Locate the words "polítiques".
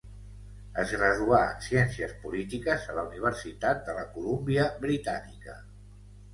2.25-2.89